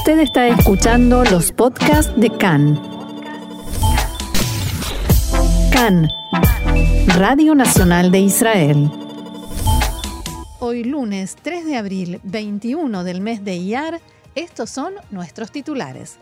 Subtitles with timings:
[0.00, 2.80] Usted está escuchando los podcasts de CAN.
[5.70, 6.08] CAN,
[7.18, 8.90] Radio Nacional de Israel.
[10.58, 14.00] Hoy lunes 3 de abril, 21 del mes de Iyar,
[14.34, 16.18] estos son nuestros titulares.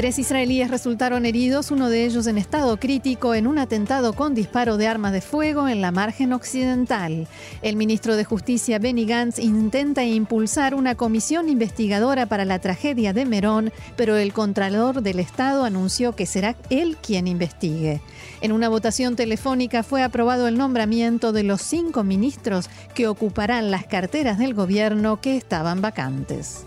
[0.00, 4.78] Tres israelíes resultaron heridos, uno de ellos en estado crítico, en un atentado con disparo
[4.78, 7.28] de armas de fuego en la margen occidental.
[7.60, 13.26] El ministro de Justicia Benny Gantz intenta impulsar una comisión investigadora para la tragedia de
[13.26, 18.00] Merón, pero el Contralor del Estado anunció que será él quien investigue.
[18.40, 23.84] En una votación telefónica fue aprobado el nombramiento de los cinco ministros que ocuparán las
[23.84, 26.64] carteras del gobierno que estaban vacantes.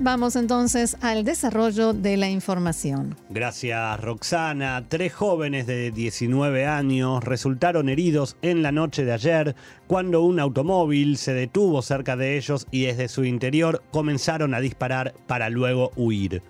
[0.00, 3.16] Vamos entonces al desarrollo de la información.
[3.30, 4.84] Gracias Roxana.
[4.88, 9.56] Tres jóvenes de 19 años resultaron heridos en la noche de ayer
[9.88, 15.14] cuando un automóvil se detuvo cerca de ellos y desde su interior comenzaron a disparar
[15.26, 16.42] para luego huir.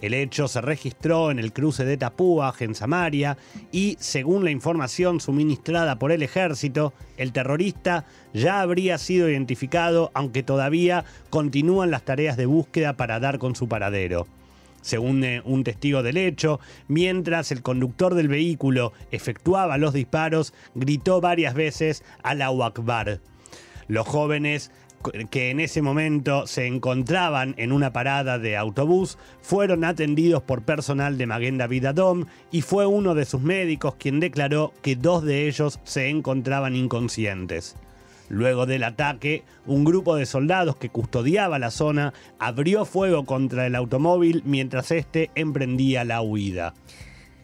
[0.00, 3.38] El hecho se registró en el cruce de Tapuaj, en Samaria,
[3.72, 10.42] y según la información suministrada por el ejército, el terrorista ya habría sido identificado, aunque
[10.42, 14.26] todavía continúan las tareas de búsqueda para dar con su paradero.
[14.82, 21.20] Según eh, un testigo del hecho, mientras el conductor del vehículo efectuaba los disparos, gritó
[21.20, 23.20] varias veces Allahu Akbar.
[23.88, 24.70] Los jóvenes
[25.30, 31.18] que en ese momento se encontraban en una parada de autobús fueron atendidos por personal
[31.18, 35.46] de Maguen David Adom y fue uno de sus médicos quien declaró que dos de
[35.48, 37.76] ellos se encontraban inconscientes.
[38.28, 43.76] Luego del ataque, un grupo de soldados que custodiaba la zona abrió fuego contra el
[43.76, 46.74] automóvil mientras este emprendía la huida.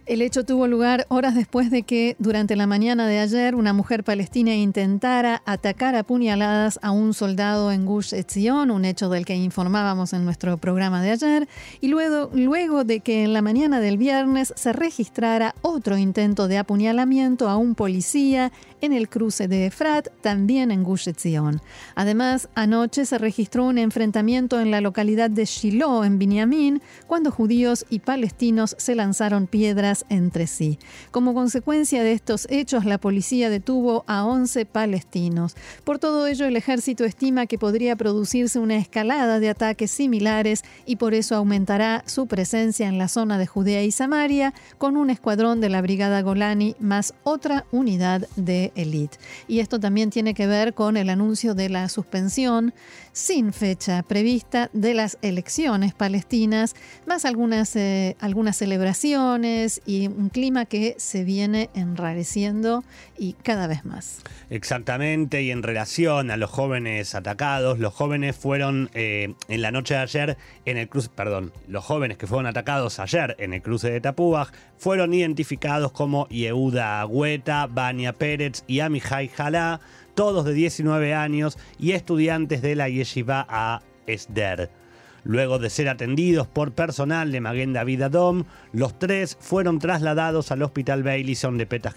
[0.05, 4.03] El hecho tuvo lugar horas después de que, durante la mañana de ayer, una mujer
[4.03, 9.37] palestina intentara atacar a puñaladas a un soldado en Gush Etzion, un hecho del que
[9.37, 11.49] informábamos en nuestro programa de ayer,
[11.81, 16.59] y luego, luego de que en la mañana del viernes se registrara otro intento de
[16.59, 21.61] apuñalamiento a un policía en el cruce de Efrat, también en Gush Etzion.
[21.95, 27.87] Además, anoche se registró un enfrentamiento en la localidad de Shiloh, en Binyamin, cuando judíos
[27.89, 30.79] y palestinos se lanzaron piedras entre sí.
[31.11, 35.55] Como consecuencia de estos hechos, la policía detuvo a 11 palestinos.
[35.85, 40.97] Por todo ello, el ejército estima que podría producirse una escalada de ataques similares y
[40.97, 45.61] por eso aumentará su presencia en la zona de Judea y Samaria con un escuadrón
[45.61, 49.19] de la Brigada Golani más otra unidad de élite.
[49.49, 52.73] Y esto también tiene que ver con el anuncio de la suspensión
[53.13, 56.75] sin fecha prevista de las elecciones palestinas,
[57.07, 62.85] más algunas, eh, algunas celebraciones y un clima que se viene enrareciendo
[63.19, 64.23] y cada vez más.
[64.51, 69.95] Exactamente, y en relación a los jóvenes atacados, los jóvenes fueron eh, en la noche
[69.95, 73.91] de ayer en el cruce, perdón, los jóvenes que fueron atacados ayer en el cruce
[73.91, 79.81] de Tapúbaj fueron identificados como Yehuda Agüeta, Bania Pérez y Amihai Jalá,
[80.15, 84.82] todos de 19 años y estudiantes de la Yeshiva a Esder.
[85.25, 90.63] Luego de ser atendidos por personal de Maguen David Adom, los tres fueron trasladados al
[90.63, 91.95] Hospital Baileyson de Petah.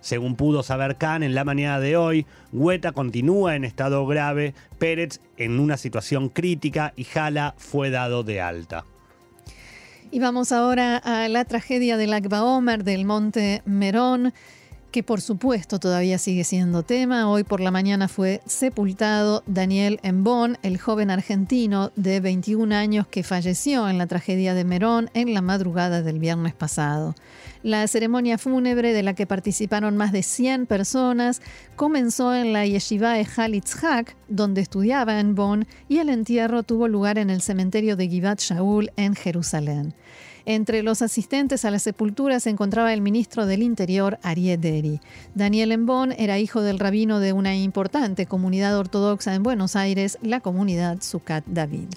[0.00, 5.20] Según pudo saber Khan en la mañana de hoy, Hueta continúa en estado grave, Pérez
[5.36, 8.84] en una situación crítica y Jala fue dado de alta.
[10.10, 14.32] Y vamos ahora a la tragedia del Akba Omer del Monte Merón
[14.90, 17.30] que por supuesto todavía sigue siendo tema.
[17.30, 23.22] Hoy por la mañana fue sepultado Daniel Embón, el joven argentino de 21 años que
[23.22, 27.14] falleció en la tragedia de Merón en la madrugada del viernes pasado.
[27.62, 31.42] La ceremonia fúnebre de la que participaron más de 100 personas
[31.76, 37.42] comenzó en la yeshiva Halitzhak, donde estudiaba Embón, y el entierro tuvo lugar en el
[37.42, 39.94] cementerio de Givat Shaul en Jerusalén.
[40.50, 44.98] Entre los asistentes a la sepultura se encontraba el ministro del Interior, Ariel Deri.
[45.34, 50.40] Daniel Embón era hijo del rabino de una importante comunidad ortodoxa en Buenos Aires, la
[50.40, 51.88] comunidad Sucat David.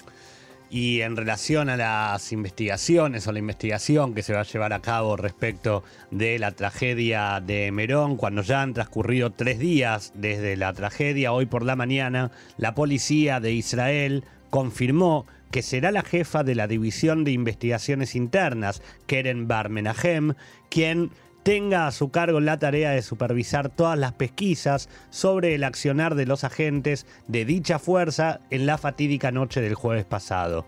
[0.68, 4.82] Y en relación a las investigaciones o la investigación que se va a llevar a
[4.82, 10.74] cabo respecto de la tragedia de Merón, cuando ya han transcurrido tres días desde la
[10.74, 16.54] tragedia, hoy por la mañana, la policía de Israel confirmó que será la jefa de
[16.54, 20.34] la División de Investigaciones Internas, Keren Bar Menahem,
[20.68, 21.10] quien
[21.42, 26.26] tenga a su cargo la tarea de supervisar todas las pesquisas sobre el accionar de
[26.26, 30.66] los agentes de dicha fuerza en la fatídica noche del jueves pasado.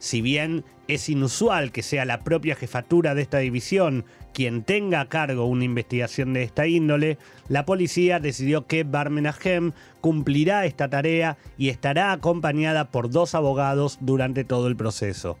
[0.00, 5.08] Si bien es inusual que sea la propia jefatura de esta división quien tenga a
[5.08, 7.18] cargo una investigación de esta índole,
[7.48, 14.44] la policía decidió que Barmenahem cumplirá esta tarea y estará acompañada por dos abogados durante
[14.44, 15.38] todo el proceso.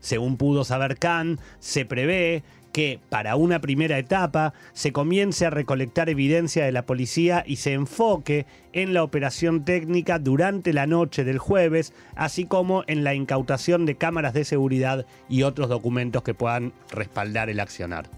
[0.00, 2.42] Según pudo saber Khan, se prevé
[2.72, 7.72] que para una primera etapa se comience a recolectar evidencia de la policía y se
[7.72, 13.86] enfoque en la operación técnica durante la noche del jueves, así como en la incautación
[13.86, 18.10] de cámaras de seguridad y otros documentos que puedan respaldar el accionar.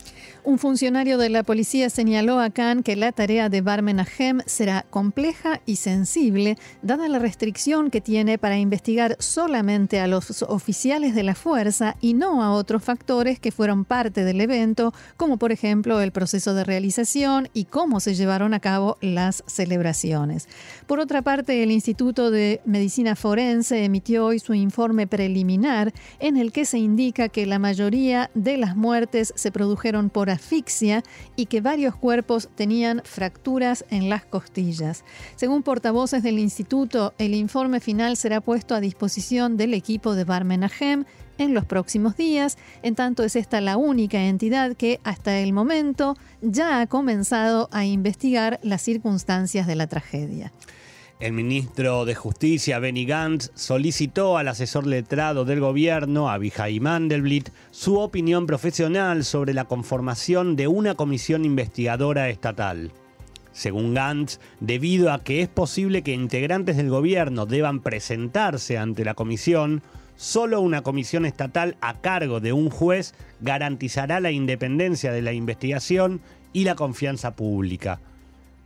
[0.44, 4.87] Un funcionario de la policía señaló a Khan que la tarea de Barmen Ahem será
[4.91, 11.25] compleja y sensible, dada la restricción que tiene para investigar solamente a los oficiales de
[11.25, 16.00] la fuerza y no a otros factores que fueron parte del evento, como por ejemplo
[16.00, 20.45] el proceso de realización y cómo se llevaron a cabo las celebraciones.
[20.87, 26.52] Por otra parte, el Instituto de Medicina Forense emitió hoy su informe preliminar en el
[26.52, 31.02] que se indica que la mayoría de las muertes se produjeron por asfixia
[31.34, 35.04] y que varios cuerpos tenían fracturas en las costillas.
[35.34, 41.04] Según portavoces del instituto, el informe final será puesto a disposición del equipo de Barmenahem
[41.38, 46.17] en los próximos días, en tanto es esta la única entidad que hasta el momento
[46.43, 50.53] ya ha comenzado a investigar las circunstancias de la tragedia.
[51.19, 57.99] El ministro de Justicia, Benny Gantz, solicitó al asesor letrado del gobierno, Abihai Mandelblit, su
[57.99, 62.93] opinión profesional sobre la conformación de una comisión investigadora estatal.
[63.53, 69.15] Según Gantz, debido a que es posible que integrantes del gobierno deban presentarse ante la
[69.15, 69.83] comisión,
[70.16, 76.20] solo una comisión estatal a cargo de un juez garantizará la independencia de la investigación
[76.52, 78.00] y la confianza pública.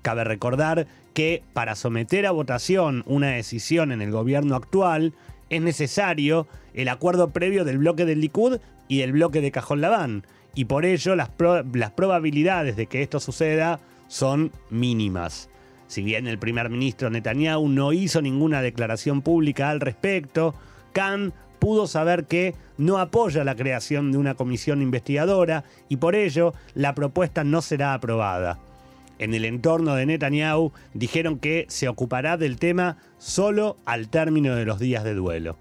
[0.03, 5.13] Cabe recordar que para someter a votación una decisión en el gobierno actual
[5.51, 8.59] es necesario el acuerdo previo del bloque del Likud
[8.89, 10.25] y del bloque de Cajón Labán.
[10.55, 11.31] Y por ello las,
[11.75, 15.49] las probabilidades de que esto suceda son mínimas.
[15.87, 20.55] Si bien el primer ministro Netanyahu no hizo ninguna declaración pública al respecto,
[20.93, 26.55] Khan pudo saber que no apoya la creación de una comisión investigadora y por ello
[26.75, 28.59] la propuesta no será aprobada
[29.21, 34.65] en el entorno de Netanyahu dijeron que se ocupará del tema solo al término de
[34.65, 35.57] los días de duelo.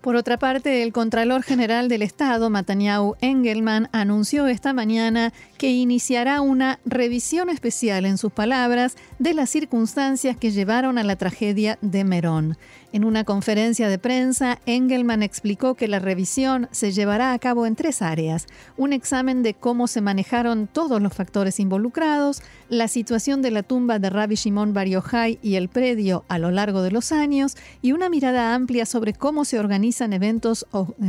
[0.00, 6.42] Por otra parte, el Contralor General del Estado, Mataniau Engelman, anunció esta mañana que iniciará
[6.42, 12.04] una revisión especial, en sus palabras, de las circunstancias que llevaron a la tragedia de
[12.04, 12.58] Merón.
[12.94, 17.74] En una conferencia de prensa, Engelman explicó que la revisión se llevará a cabo en
[17.74, 18.46] tres áreas.
[18.76, 23.98] Un examen de cómo se manejaron todos los factores involucrados, la situación de la tumba
[23.98, 27.90] de Rabbi Shimon Bar Yochai y el predio a lo largo de los años, y
[27.90, 30.64] una mirada amplia sobre cómo se organizan eventos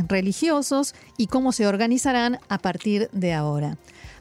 [0.08, 3.76] religiosos y cómo se organizarán a partir de ahora.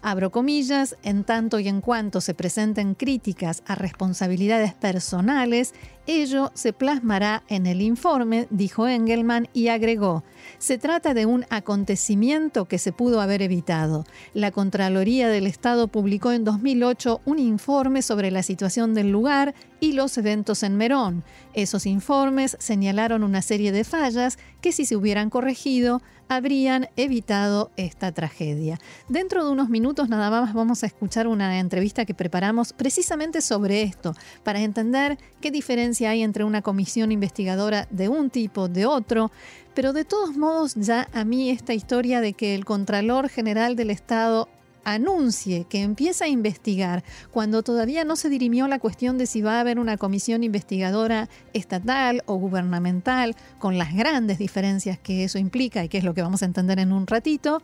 [0.08, 5.74] Abro comillas, en tanto y en cuanto se presenten críticas a responsabilidades personales,
[6.06, 10.24] ello se plasmará en el informe, dijo Engelman y agregó,
[10.60, 14.06] se trata de un acontecimiento que se pudo haber evitado.
[14.36, 19.94] La Contraloría del Estado publicó en 2008 un informe sobre la situación del lugar y
[19.94, 21.24] los eventos en Merón.
[21.54, 28.12] Esos informes señalaron una serie de fallas que si se hubieran corregido habrían evitado esta
[28.12, 28.80] tragedia.
[29.10, 33.84] Dentro de unos minutos nada más vamos a escuchar una entrevista que preparamos precisamente sobre
[33.84, 39.32] esto, para entender qué diferencia hay entre una comisión investigadora de un tipo, de otro,
[39.74, 43.92] pero de todos modos ya a mí esta historia de que el Contralor General del
[43.92, 44.48] Estado
[44.86, 49.58] anuncie que empieza a investigar cuando todavía no se dirimió la cuestión de si va
[49.58, 55.84] a haber una comisión investigadora estatal o gubernamental, con las grandes diferencias que eso implica
[55.84, 57.62] y que es lo que vamos a entender en un ratito,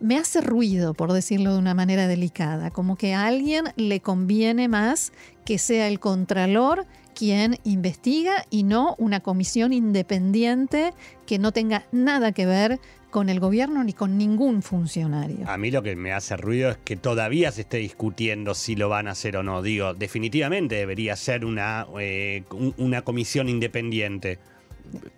[0.00, 4.68] me hace ruido, por decirlo de una manera delicada, como que a alguien le conviene
[4.68, 5.12] más
[5.44, 10.94] que sea el contralor quien investiga y no una comisión independiente
[11.26, 15.48] que no tenga nada que ver con el gobierno ni con ningún funcionario.
[15.48, 18.88] A mí lo que me hace ruido es que todavía se esté discutiendo si lo
[18.88, 19.62] van a hacer o no.
[19.62, 22.44] Digo, definitivamente debería ser una, eh,
[22.76, 24.38] una comisión independiente.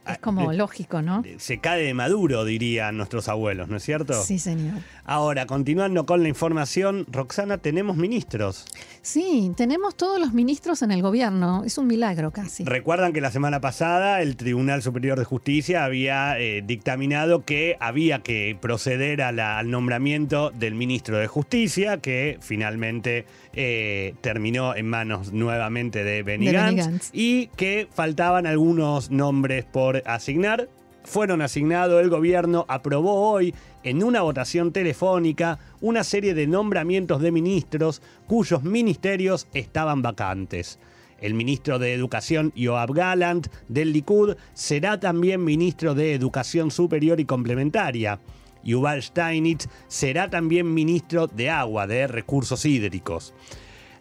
[0.07, 1.23] Es como lógico, ¿no?
[1.39, 4.21] Se cae de maduro, dirían nuestros abuelos, ¿no es cierto?
[4.23, 4.79] Sí, señor.
[5.05, 8.67] Ahora, continuando con la información, Roxana, tenemos ministros.
[9.03, 11.65] Sí, tenemos todos los ministros en el gobierno.
[11.65, 12.65] Es un milagro casi.
[12.65, 18.21] Recuerdan que la semana pasada el Tribunal Superior de Justicia había eh, dictaminado que había
[18.21, 26.05] que proceder al nombramiento del ministro de Justicia, que finalmente eh, terminó en manos nuevamente
[26.05, 30.69] de Benny, Gantz, y que faltaban algunos nombres por asignar
[31.05, 37.33] fueron asignados, el gobierno aprobó hoy en una votación telefónica una serie de nombramientos de
[37.33, 40.79] ministros cuyos ministerios estaban vacantes.
[41.21, 47.27] El ministro de Educación, Yoav Gallant, del Likud, será también ministro de Educación Superior y
[47.27, 48.21] Complementaria.
[48.63, 53.35] Yuval Steinitz será también ministro de Agua, de Recursos Hídricos.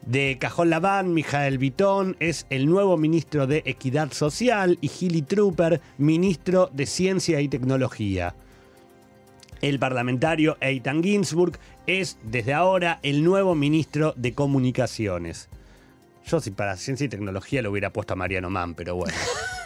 [0.06, 5.82] De Cajón Labán, Mijael Vitón es el nuevo ministro de Equidad Social y Gilly Trooper,
[5.98, 8.34] ministro de Ciencia y Tecnología.
[9.62, 15.50] El parlamentario Eitan Ginsburg es desde ahora el nuevo ministro de Comunicaciones.
[16.26, 19.18] Yo si para Ciencia y Tecnología lo hubiera puesto a Mariano Mann, pero bueno.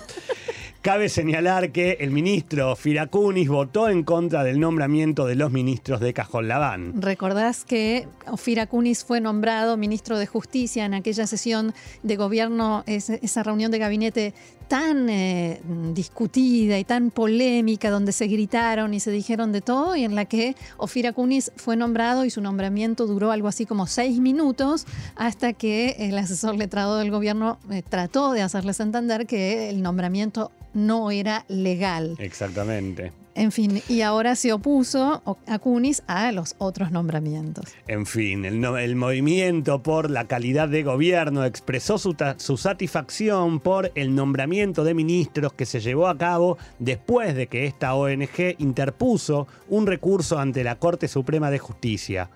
[0.83, 6.13] Cabe señalar que el ministro Firacunis votó en contra del nombramiento de los ministros de
[6.13, 7.01] Cajón Labán.
[7.01, 11.73] Recordás que Firacunis fue nombrado ministro de Justicia en aquella sesión
[12.03, 14.33] de gobierno, esa reunión de gabinete
[14.67, 15.61] tan eh,
[15.93, 20.25] discutida y tan polémica, donde se gritaron y se dijeron de todo, y en la
[20.25, 24.85] que Ofira Kunis fue nombrado y su nombramiento duró algo así como seis minutos,
[25.15, 30.51] hasta que el asesor letrado del gobierno eh, trató de hacerles entender que el nombramiento
[30.73, 32.15] no era legal.
[32.19, 33.11] Exactamente.
[33.35, 37.65] En fin, y ahora se opuso a Kunis a los otros nombramientos.
[37.87, 44.13] En fin, el, movimiento por la calidad de gobierno expresó su, su, satisfacción por el
[44.13, 49.87] nombramiento de ministros que se llevó a cabo después de que esta ONG interpuso un
[49.87, 52.29] recurso ante la Corte Suprema de Justicia.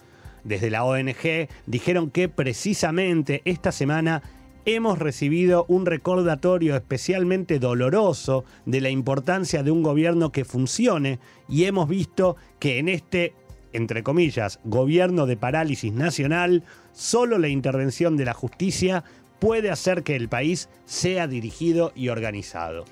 [0.43, 4.23] Desde la ONG dijeron que precisamente esta semana
[4.67, 11.63] hemos recibido un recordatorio especialmente doloroso de la importancia de un gobierno que funcione y
[11.63, 13.33] hemos visto que en este,
[13.71, 19.05] entre comillas, gobierno de parálisis nacional, solo la intervención de la justicia
[19.39, 22.83] puede hacer que el país sea dirigido y organizado.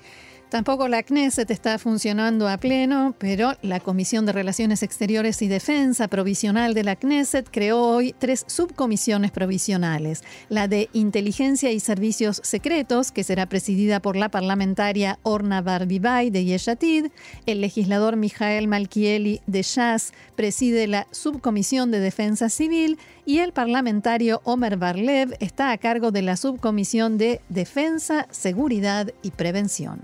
[0.48, 6.06] Tampoco la Knesset está funcionando a pleno, pero la Comisión de Relaciones Exteriores y Defensa
[6.06, 10.22] Provisional de la Knesset creó hoy tres subcomisiones provisionales.
[10.48, 16.44] La de Inteligencia y Servicios Secretos, que será presidida por la parlamentaria Orna Barbibay de
[16.44, 17.06] Yeshatid.
[17.46, 24.42] El legislador Mijael Malkieli de Shas preside la Subcomisión de Defensa Civil y el parlamentario
[24.44, 30.02] Omer Barlev está a cargo de la Subcomisión de Defensa, Seguridad y Prevención.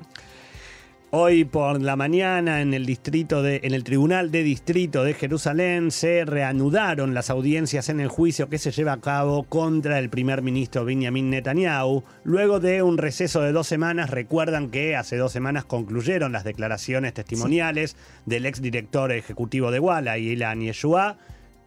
[1.14, 5.90] Hoy por la mañana en el distrito de, en el Tribunal de Distrito de Jerusalén
[5.90, 10.40] se reanudaron las audiencias en el juicio que se lleva a cabo contra el primer
[10.40, 12.02] ministro Benjamin Netanyahu.
[12.25, 17.12] Luego de un receso de dos semanas, recuerdan que hace dos semanas concluyeron las declaraciones
[17.12, 21.19] testimoniales del exdirector ejecutivo de Walla, Ilan Yeshua,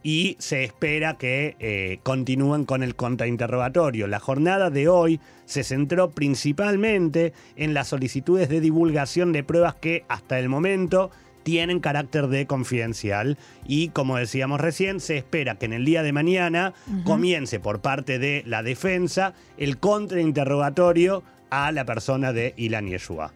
[0.06, 4.06] y se espera que eh, continúen con el contrainterrogatorio.
[4.06, 10.06] La jornada de hoy se centró principalmente en las solicitudes de divulgación de pruebas que
[10.08, 11.10] hasta el momento
[11.42, 16.14] tienen carácter de confidencial y como decíamos recién, se espera que en el día de
[16.14, 23.34] mañana comience por parte de la defensa el contrainterrogatorio a la persona de Ilan Yeshua.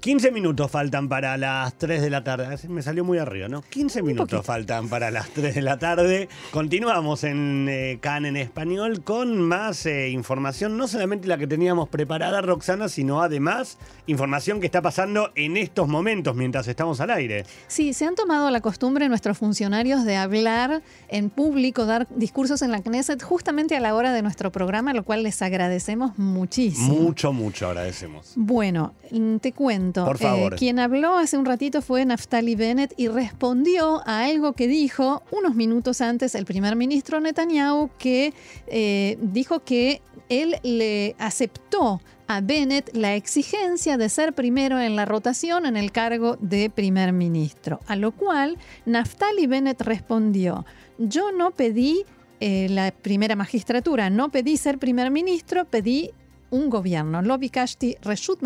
[0.00, 2.56] 15 minutos faltan para las 3 de la tarde.
[2.68, 3.60] Me salió muy arriba, ¿no?
[3.60, 6.30] 15 minutos faltan para las 3 de la tarde.
[6.52, 11.90] Continuamos en eh, CAN en español con más eh, información, no solamente la que teníamos
[11.90, 13.76] preparada, Roxana, sino además
[14.06, 17.44] información que está pasando en estos momentos mientras estamos al aire.
[17.68, 22.70] Sí, se han tomado la costumbre nuestros funcionarios de hablar en público, dar discursos en
[22.70, 26.94] la Knesset justamente a la hora de nuestro programa, lo cual les agradecemos muchísimo.
[26.94, 28.32] Mucho, mucho agradecemos.
[28.34, 28.94] Bueno,
[29.42, 29.89] te cuento.
[29.92, 30.54] Por favor.
[30.54, 35.22] Eh, quien habló hace un ratito fue Naftali Bennett y respondió a algo que dijo
[35.30, 38.32] unos minutos antes el primer ministro Netanyahu, que
[38.66, 45.04] eh, dijo que él le aceptó a Bennett la exigencia de ser primero en la
[45.04, 47.80] rotación en el cargo de primer ministro.
[47.86, 48.56] A lo cual
[48.86, 50.64] Naftali Bennett respondió,
[50.98, 52.04] yo no pedí
[52.38, 56.12] eh, la primera magistratura, no pedí ser primer ministro, pedí
[56.50, 57.22] un gobierno.
[57.22, 58.40] Lo bikashti reshut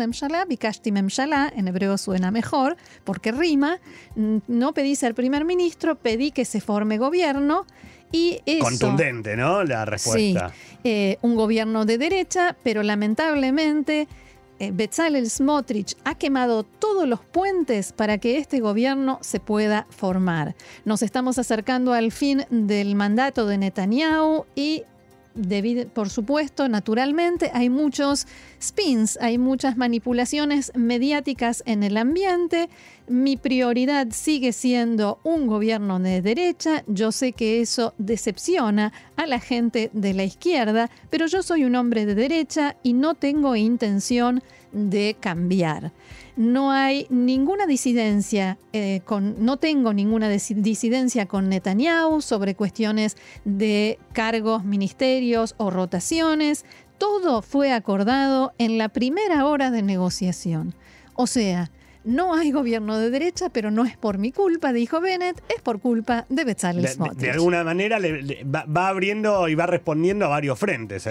[0.47, 3.79] bikashti en hebreo suena mejor porque rima.
[4.15, 7.65] No pedí ser primer ministro, pedí que se forme gobierno.
[8.11, 9.63] Y eso, Contundente, ¿no?
[9.63, 10.49] La respuesta.
[10.49, 14.07] Sí, eh, un gobierno de derecha, pero lamentablemente
[14.59, 20.55] eh, Bezalel Smotrich ha quemado todos los puentes para que este gobierno se pueda formar.
[20.85, 24.83] Nos estamos acercando al fin del mandato de Netanyahu y
[25.93, 28.25] por supuesto, naturalmente, hay muchos
[28.61, 32.69] spins, hay muchas manipulaciones mediáticas en el ambiente.
[33.07, 36.83] Mi prioridad sigue siendo un gobierno de derecha.
[36.87, 41.75] Yo sé que eso decepciona a la gente de la izquierda, pero yo soy un
[41.75, 44.41] hombre de derecha y no tengo intención
[45.19, 45.91] cambiar.
[46.35, 53.15] No hay ninguna disidencia, eh, con, no tengo ninguna disidencia con Netanyahu sobre cuestiones
[53.45, 56.65] de cargos, ministerios o rotaciones.
[56.97, 60.75] Todo fue acordado en la primera hora de negociación.
[61.15, 61.71] O sea,
[62.05, 65.79] no hay gobierno de derecha, pero no es por mi culpa, dijo Bennett, es por
[65.79, 67.19] culpa de Bezalel Smotrich.
[67.19, 71.07] De, alguna manera va, abriendo y va respondiendo a varios frentes.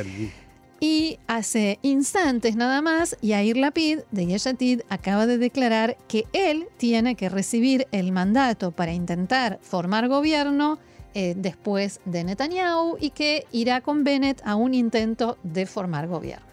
[0.86, 7.14] Y hace instantes nada más, Yair Lapid de Yeshatid acaba de declarar que él tiene
[7.14, 10.78] que recibir el mandato para intentar formar gobierno
[11.14, 16.44] eh, después de Netanyahu y que irá con Bennett a un intento de formar gobierno.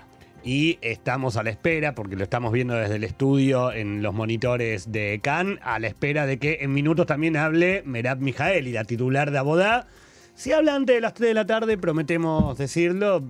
[0.45, 4.93] Y estamos a la espera, porque lo estamos viendo desde el estudio en los monitores
[4.93, 9.29] de Cannes, a la espera de que en minutos también hable Merab Mijaeli, la titular
[9.29, 9.87] de Abodá.
[10.35, 13.25] Si habla antes de las 3 de la tarde, prometemos decirlo,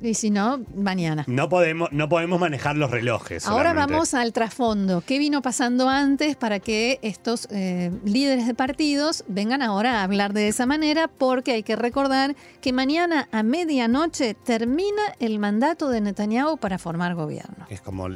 [0.00, 1.24] y si no, mañana.
[1.26, 3.46] No podemos, no podemos manejar los relojes.
[3.46, 5.02] Ahora vamos al trasfondo.
[5.02, 10.32] ¿Qué vino pasando antes para que estos eh, líderes de partidos vengan ahora a hablar
[10.32, 11.08] de esa manera?
[11.08, 17.14] Porque hay que recordar que mañana a medianoche termina el mandato de Netanyahu para formar
[17.14, 17.66] gobierno.
[17.68, 18.08] Es como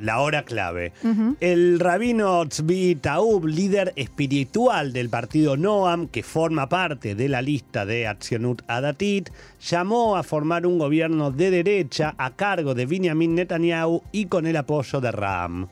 [0.00, 0.92] la hora clave.
[1.40, 7.86] El rabino Tzvi Taub, líder espiritual del partido Noam, que forma parte de la lista
[7.86, 9.30] de Accionut Adatit,
[9.60, 14.56] llamó a formar un gobierno de derecha a cargo de Benjamin Netanyahu y con el
[14.56, 15.68] apoyo de Ram.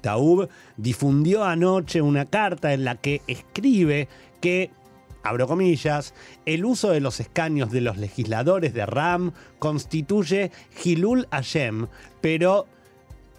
[0.00, 4.08] Taub difundió anoche una carta en la que escribe
[4.40, 4.70] que
[5.22, 6.14] abro comillas,
[6.46, 10.50] el uso de los escaños de los legisladores de RAM constituye
[10.82, 11.86] Hilul Hashem,
[12.20, 12.66] pero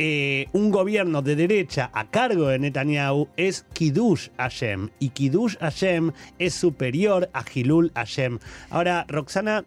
[0.03, 4.89] eh, un gobierno de derecha a cargo de Netanyahu es Kiddush Hashem.
[4.97, 8.39] Y Kiddush Hashem es superior a Hilul Hashem.
[8.71, 9.63] Ahora, Roxana,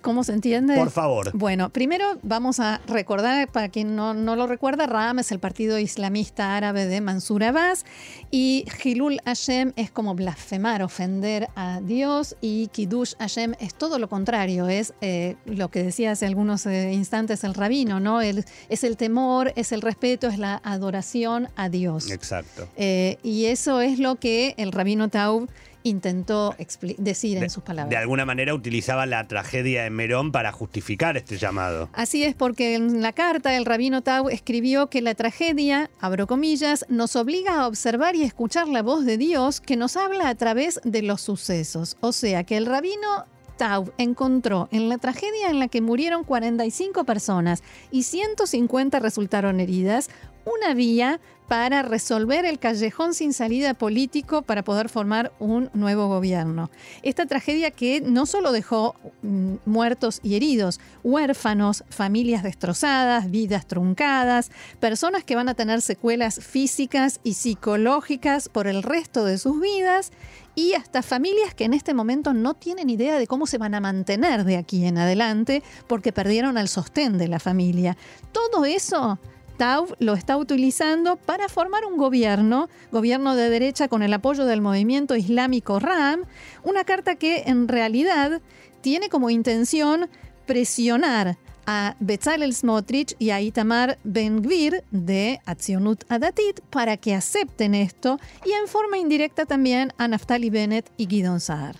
[0.00, 0.76] ¿Cómo se entiende?
[0.76, 1.30] Por favor.
[1.34, 5.78] Bueno, primero vamos a recordar, para quien no, no, lo recuerda, Ram es el partido
[5.78, 7.84] islamista árabe de Mansur Abbas
[8.30, 14.08] y Hilul Hashem es como blasfemar, ofender a Dios y Kiddush Hashem es todo lo
[14.08, 18.20] contrario, es eh, lo que decía hace algunos eh, instantes el rabino, ¿no?
[18.20, 22.10] El, es el temor, es el respeto, es la adoración a Dios.
[22.10, 22.68] Exacto.
[22.76, 25.48] Eh, y eso es lo que el rabino Taub
[25.88, 26.54] intentó
[26.98, 27.90] decir en sus palabras.
[27.90, 31.88] De alguna manera utilizaba la tragedia de Merón para justificar este llamado.
[31.92, 36.86] Así es, porque en la carta el rabino Tau escribió que la tragedia, abro comillas,
[36.88, 40.80] nos obliga a observar y escuchar la voz de Dios que nos habla a través
[40.84, 41.96] de los sucesos.
[42.00, 43.24] O sea, que el rabino
[43.56, 50.08] Tau encontró en la tragedia en la que murieron 45 personas y 150 resultaron heridas
[50.44, 56.70] una vía para resolver el callejón sin salida político para poder formar un nuevo gobierno.
[57.02, 64.50] Esta tragedia que no solo dejó mm, muertos y heridos, huérfanos, familias destrozadas, vidas truncadas,
[64.78, 70.12] personas que van a tener secuelas físicas y psicológicas por el resto de sus vidas
[70.54, 73.80] y hasta familias que en este momento no tienen idea de cómo se van a
[73.80, 77.96] mantener de aquí en adelante porque perdieron el sostén de la familia.
[78.32, 79.18] Todo eso
[79.58, 84.62] Taub lo está utilizando para formar un gobierno, gobierno de derecha con el apoyo del
[84.62, 86.22] movimiento islámico RAM,
[86.62, 88.40] una carta que en realidad
[88.80, 90.08] tiene como intención
[90.46, 98.18] presionar a Bezalel Smotrich y a Itamar Ben-Gvir de Atzionut Adatit para que acepten esto
[98.46, 101.74] y en forma indirecta también a Naftali Bennett y Guidon Saar.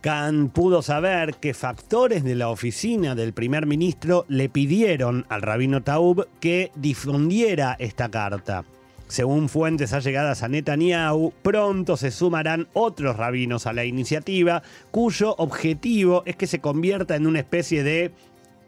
[0.00, 5.82] Khan pudo saber que factores de la oficina del primer ministro le pidieron al rabino
[5.82, 8.64] Taub que difundiera esta carta.
[9.08, 16.22] Según fuentes allegadas a Netanyahu, pronto se sumarán otros rabinos a la iniciativa, cuyo objetivo
[16.26, 18.12] es que se convierta en una especie de,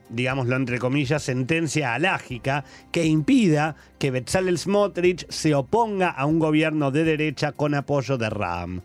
[0.08, 6.90] digámoslo entre comillas, sentencia alágica que impida que Bezalel Smotrich se oponga a un gobierno
[6.90, 8.82] de derecha con apoyo de Ram.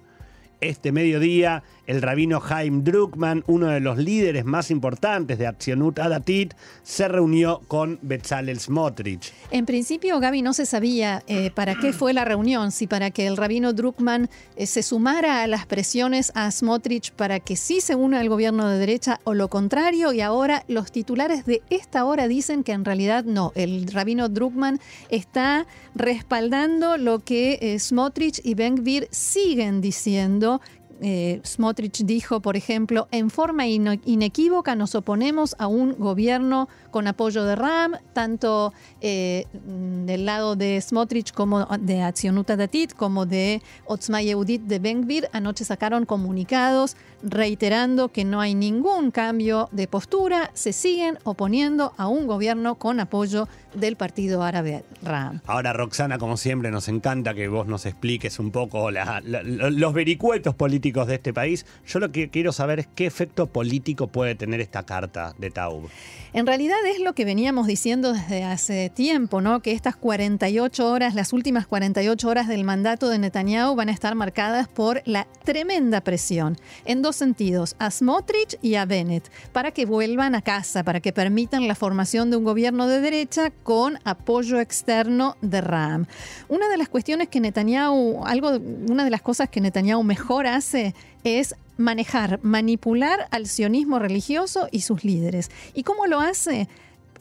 [0.65, 6.55] Este mediodía, el rabino Haim Druckmann, uno de los líderes más importantes de Accionut Adatit,
[6.81, 9.31] se reunió con Bezalel Smotrich.
[9.51, 13.27] En principio, Gaby, no se sabía eh, para qué fue la reunión, si para que
[13.27, 17.93] el rabino Druckmann eh, se sumara a las presiones a Smotrich para que sí se
[17.93, 22.27] una al gobierno de derecha o lo contrario, y ahora los titulares de esta hora
[22.27, 28.55] dicen que en realidad no, el rabino Druckmann está respaldando lo que eh, Smotrich y
[28.55, 30.54] Ben Gvir siguen diciendo
[31.01, 37.43] eh, Smotrich dijo, por ejemplo, en forma inequívoca nos oponemos a un gobierno con apoyo
[37.43, 44.21] de RAM, tanto eh, del lado de Smotrich como de Accionuta Datit, como de Otzma
[44.21, 45.27] Yehudit de Benvir.
[45.33, 52.07] Anoche sacaron comunicados reiterando que no hay ningún cambio de postura, se siguen oponiendo a
[52.07, 55.41] un gobierno con apoyo del Partido Árabe RAM.
[55.47, 61.07] Ahora, Roxana, como siempre, nos encanta que vos nos expliques un poco los vericuetos políticos
[61.07, 61.65] de este país.
[61.87, 65.89] Yo lo que quiero saber es qué efecto político puede tener esta carta de Taub.
[66.31, 69.61] En realidad es lo que veníamos diciendo desde hace tiempo, ¿no?
[69.61, 74.15] Que estas 48 horas, las últimas 48 horas del mandato de Netanyahu van a estar
[74.15, 79.85] marcadas por la tremenda presión, en dos sentidos, a Smotrich y a Bennett, para que
[79.85, 84.59] vuelvan a casa, para que permitan la formación de un gobierno de derecha con apoyo
[84.59, 86.05] externo de Ram.
[86.47, 88.51] Una de las cuestiones que Netanyahu, algo,
[88.89, 90.93] una de las cosas que Netanyahu mejor hace
[91.23, 95.49] es manejar, manipular al sionismo religioso y sus líderes.
[95.73, 96.67] ¿Y cómo lo hace?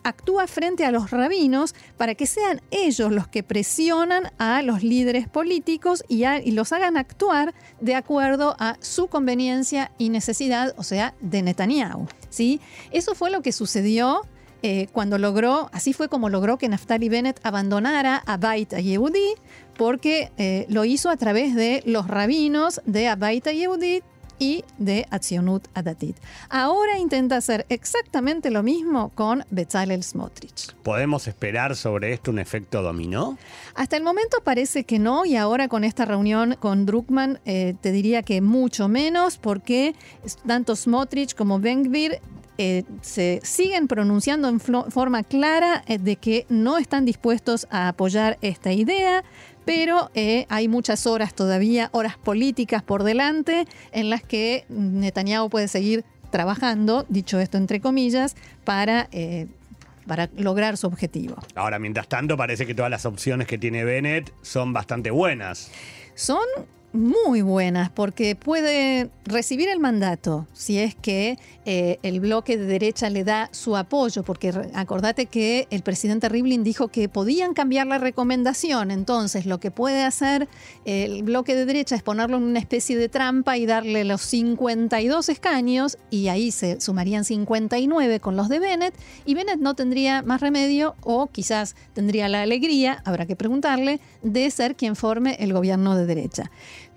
[0.04, 5.28] actúa frente a los rabinos para que sean ellos los que presionan a los líderes
[5.28, 11.42] políticos y, los hagan actuar de acuerdo a su conveniencia y necesidad, o sea, de
[11.42, 12.06] Netanyahu.
[12.30, 12.60] ¿sí?
[12.92, 14.22] Eso fue lo que sucedió
[14.62, 19.34] eh, cuando logró, así fue como logró que Naftali Bennett abandonara a Bait Yehudi,
[19.76, 24.02] porque eh, lo hizo a través de los rabinos de Abaita Yehudi
[24.44, 26.16] y de Atzionut Adatit.
[26.50, 30.74] Ahora intenta hacer exactamente lo mismo con Bezalel Smotrich.
[30.82, 33.38] ¿Podemos esperar sobre esto un efecto dominó?
[33.74, 37.90] Hasta el momento parece que no y ahora con esta reunión con Druckmann eh, te
[37.90, 39.94] diría que mucho menos porque
[40.46, 42.20] tanto Smotrich como Bengvir
[42.56, 48.38] eh, se siguen pronunciando en forma clara eh, de que no están dispuestos a apoyar
[48.42, 49.24] esta idea
[49.64, 55.68] pero eh, hay muchas horas todavía, horas políticas por delante, en las que Netanyahu puede
[55.68, 59.46] seguir trabajando, dicho esto entre comillas, para, eh,
[60.06, 61.36] para lograr su objetivo.
[61.54, 65.70] Ahora, mientras tanto, parece que todas las opciones que tiene Bennett son bastante buenas.
[66.14, 66.44] Son
[66.94, 73.10] muy buenas porque puede recibir el mandato si es que eh, el bloque de derecha
[73.10, 77.98] le da su apoyo, porque acordate que el presidente Rivlin dijo que podían cambiar la
[77.98, 80.48] recomendación, entonces lo que puede hacer
[80.84, 85.28] el bloque de derecha es ponerlo en una especie de trampa y darle los 52
[85.28, 90.40] escaños y ahí se sumarían 59 con los de Bennett y Bennett no tendría más
[90.40, 95.96] remedio o quizás tendría la alegría, habrá que preguntarle, de ser quien forme el gobierno
[95.96, 96.52] de derecha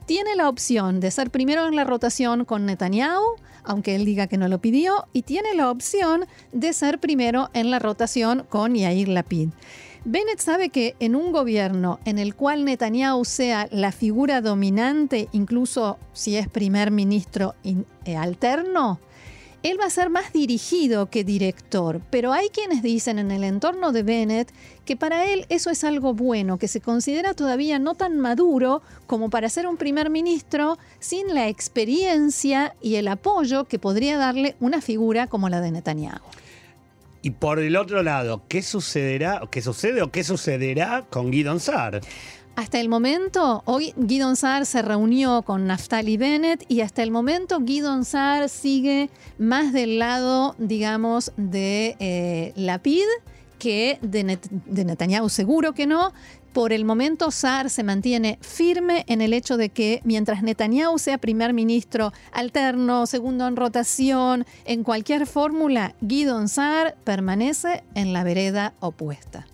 [0.07, 4.37] tiene la opción de ser primero en la rotación con Netanyahu, aunque él diga que
[4.37, 9.09] no lo pidió, y tiene la opción de ser primero en la rotación con Yair
[9.09, 9.49] Lapid.
[10.05, 15.99] Bennett sabe que en un gobierno en el cual Netanyahu sea la figura dominante, incluso
[16.13, 17.55] si es primer ministro
[18.05, 19.01] eh, alterno,
[19.63, 23.91] él va a ser más dirigido que director, pero hay quienes dicen en el entorno
[23.91, 24.51] de Bennett
[24.85, 29.29] que para él eso es algo bueno, que se considera todavía no tan maduro como
[29.29, 34.81] para ser un primer ministro sin la experiencia y el apoyo que podría darle una
[34.81, 36.21] figura como la de Netanyahu.
[37.21, 41.99] Y por el otro lado, ¿qué sucederá, qué sucede o qué sucederá con Guido Sar?
[42.57, 47.59] Hasta el momento, hoy Guidon Saar se reunió con Naftali Bennett y hasta el momento
[47.59, 53.05] Guidon Saar sigue más del lado, digamos, de eh, Lapid
[53.59, 55.29] que de, de, Netanyahu.
[55.29, 56.13] Seguro que no.
[56.51, 61.19] Por el momento, Saar se mantiene firme en el hecho de que mientras Netanyahu sea
[61.19, 68.73] primer ministro alterno, segundo en rotación, en cualquier fórmula, Guidon Saar permanece en la vereda
[68.79, 69.45] opuesta.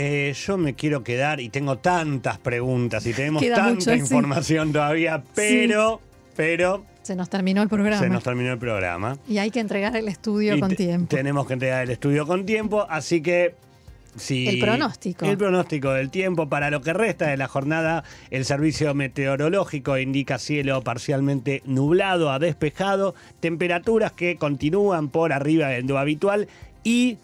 [0.00, 6.00] Eh, yo me quiero quedar y tengo tantas preguntas y tenemos tanta información todavía, pero,
[6.36, 7.98] pero se nos terminó el programa.
[7.98, 9.18] Se nos terminó el programa.
[9.26, 11.16] Y hay que entregar el estudio con tiempo.
[11.16, 13.56] Tenemos que entregar el estudio con tiempo, así que
[14.16, 15.26] Sí, el pronóstico.
[15.26, 16.48] El pronóstico del tiempo.
[16.48, 22.38] Para lo que resta de la jornada, el servicio meteorológico indica cielo parcialmente nublado a
[22.38, 26.48] despejado, temperaturas que continúan por arriba de lo habitual
[26.84, 27.18] y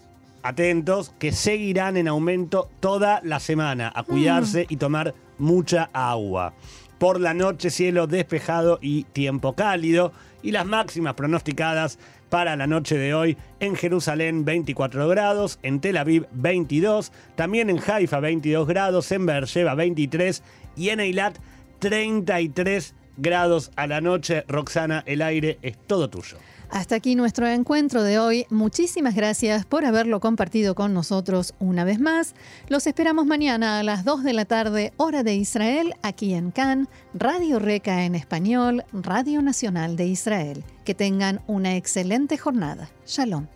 [0.45, 3.91] atentos, que seguirán en aumento toda la semana.
[3.93, 6.53] A cuidarse y tomar mucha agua.
[6.99, 10.13] Por la noche, cielo despejado y tiempo cálido.
[10.43, 11.97] Y las máximas pronosticadas
[12.29, 17.79] para la noche de hoy en Jerusalén 24 grados, en Tel Aviv 22, también en
[17.79, 20.43] Haifa 22 grados, en Beersheba 23
[20.75, 21.37] y en Eilat
[21.79, 24.43] 33 grados a la noche.
[24.47, 26.37] Roxana, el aire es todo tuyo.
[26.69, 28.45] Hasta aquí nuestro encuentro de hoy.
[28.49, 32.35] Muchísimas gracias por haberlo compartido con nosotros una vez más.
[32.67, 36.87] Los esperamos mañana a las 2 de la tarde, hora de Israel, aquí en Cannes,
[37.13, 40.63] Radio Reca en español, Radio Nacional de Israel.
[40.83, 42.89] Que tengan una excelente jornada.
[43.05, 43.54] Shalom.